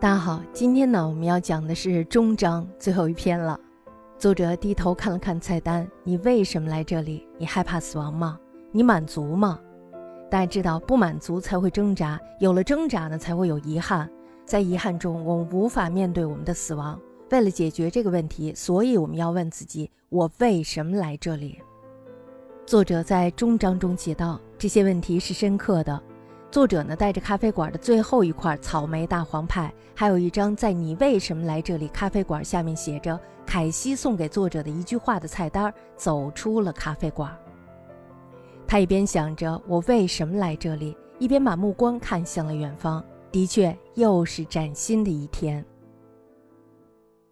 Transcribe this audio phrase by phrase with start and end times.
[0.00, 3.60] 大家好，今天呢，我们要讲的是终章最后一篇了。
[4.18, 7.28] 作者低头看了看菜单，你为什么来这里？
[7.36, 8.38] 你害怕死亡吗？
[8.72, 9.60] 你满足吗？
[10.30, 14.10] 大家知道，不满足才会挣扎，有了挣扎呢，才会有遗憾。
[14.46, 16.98] 在遗憾中，我们无法面对我们的死亡。
[17.30, 21.60] 为了解决这个问题，所以我们要问自己：我为什么来这里？
[22.64, 26.02] 作者在终章中写道，这些问题是深刻的。
[26.50, 37.32] 作者呢带着咖啡馆的最后一块草莓大黄派，还有一张在“你为什么来这里”咖啡馆下面写着凯西送给作者的一句话的菜单，走出了咖啡馆。
[38.66, 43.04] 他一边想着我为什么来这里，一边把目光看向了远方。
[43.30, 45.64] 的确，又是崭新的一天。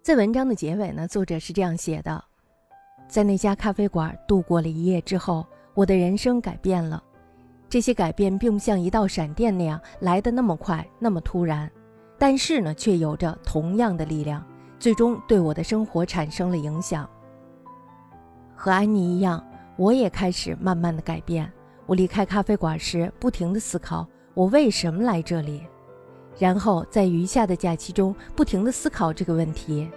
[0.00, 2.24] 在文章的结尾呢，作者是这样写的：
[3.08, 7.02] 在那家咖啡馆度过了一夜之后，我的人生改变了。
[7.72, 11.70] 这些改变并不像一道闪电那样来得那么快，那么突然，
[12.18, 14.44] 但是呢，却有着同样的力量，
[14.78, 17.08] 最终对我的生活产生了影响。
[18.54, 19.42] 和安妮一样，
[19.78, 21.50] 我也开始慢慢的改变。
[21.86, 25.62] 我离开咖啡馆时，不停的思考我为什么来这里，
[26.38, 29.90] 然后在余下的假期中，不停的思考这个问题。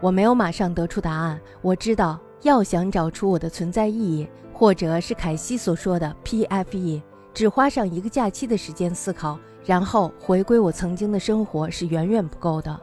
[0.00, 7.00] 我没有马上得出答案，我知道要想找出我的存在意义，或者是凯西所说的 PFE。
[7.32, 12.78] 只花上一个假期的时间思考，然后回归我曾经的生活是远远不够的。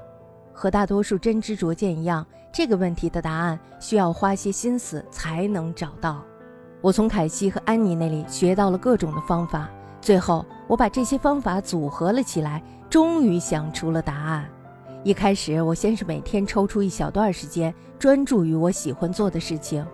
[0.53, 6.23] 和大多数真知灼见一样，这个问题的答案需要花些心思才能找到。
[6.81, 9.69] 我从凯西和安妮那里学到了各种的方法，
[10.01, 14.49] 最后我把这些方法组合了起来，终于想出了答案。
[15.03, 19.85] 一开始，我先是每天抽出一小段时间，专注于我喜欢做的事情。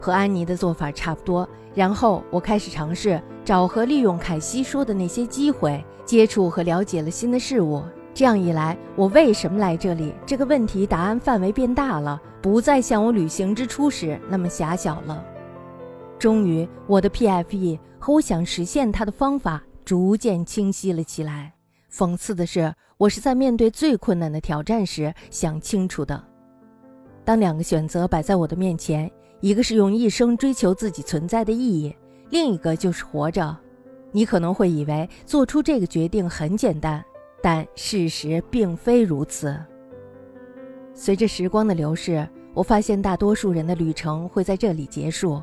[0.00, 7.82] 和安妮的做法差不多，然后我开始尝试找和利用凯西说的那些机会，接触和了解了新的事物。
[8.14, 15.22] 这样一来，我为什么来这里这个问题答案范围变大了，不再像我旅行之初时那么狭小了。
[16.18, 21.52] 终于，我的 PFE 和我想实现它的方法逐渐清晰了起来。
[21.92, 26.22] 讽刺的是，我是在面对最困难的挑战时想清楚的。
[27.22, 29.10] 当两个选择摆在我的面前。
[29.46, 31.94] 一个是用一生追求自己存在的意义，
[32.30, 33.56] 另一个就是活着。
[34.10, 37.00] 你可能会以为做出这个决定很简单，
[37.40, 39.56] 但事实并非如此。
[40.92, 45.40] 随着时光的流逝，我发现大多数人的旅程会在这里结束。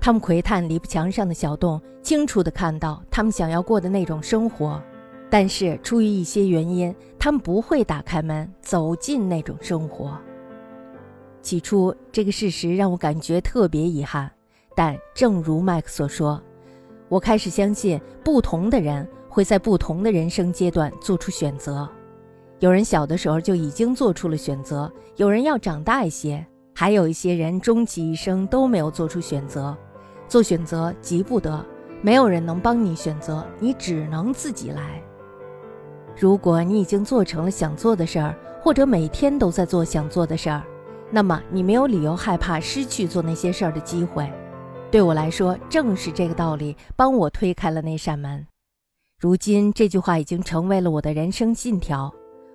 [0.00, 4.82] 他们窥探篱笆墙上的小洞，清楚地看到他们想要过的那种生活，
[5.30, 10.20] 但是出于一些原因，他们不会打开门走进那种生活。
[11.46, 14.28] 起初，这个事实让我感觉特别遗憾，
[14.74, 16.42] 但正如麦克所说，
[17.08, 21.88] 我开始相信不同的人会在不同的人生阶段做出选择。
[22.58, 29.76] 有人小的时候就已经做出了选择，有人要长大一些，还有一些人终其一生都没有做出选择。
[30.26, 31.64] 做选择急不得，
[32.02, 35.00] 没有人能帮你选择，你只能自己来。
[36.18, 40.64] 如果你已经做成了想做的事儿，或者每天都在做想做的事儿。
[41.10, 44.30] 那么你没有理由害怕失去做那些事儿的机会。
[44.90, 48.46] 对我来说，正是这个道理帮我推开了那扇门。
[49.18, 52.12] 如今，这句话已经成为了我的人生信条。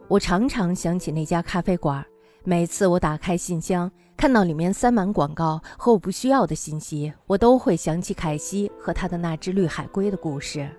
[0.08, 2.06] 我常常想起那家咖啡馆，
[2.44, 10.70] 每次我打开信箱，看到里面塞满广告和我不需要的信息，我都会想起凯西和他的那只绿海龟的故事。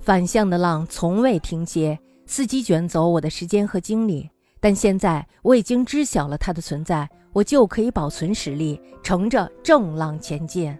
[0.00, 4.28] 反向的浪从未停歇，伺机卷走我的时间和精力。
[4.62, 10.72] 但现在我已经知晓了它的存在，我就可以保存实力，乘着正浪前进。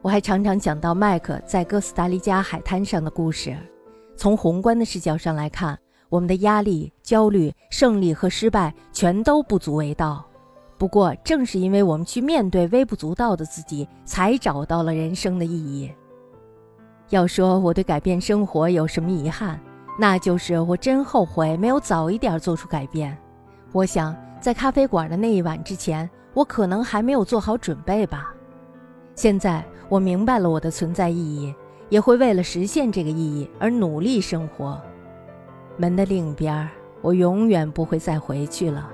[0.00, 3.56] 我还常常想到麦克在哥斯达黎加海滩上的故事。
[4.16, 5.78] 从宏观的视角上来看，
[6.08, 10.26] 我们的压力、焦虑、胜利和失败全都不足为道。
[10.76, 15.88] 不过，正是因为我们去面对微不足道的自己，才找到了人生的意义。
[17.10, 19.60] 要说我对改变生活有什么遗憾？
[19.98, 23.16] 那就是我真后悔没有早一点做出改变。
[23.72, 28.34] 我想，在咖啡馆的那一晚之前，我可能还没有做好准备吧。
[29.14, 31.54] 现在我明白了我的存在意义，
[31.90, 34.80] 也会为了实现这个意义而努力生活。
[35.76, 36.68] 门的另一边，
[37.02, 38.90] 我永远不会再回去了。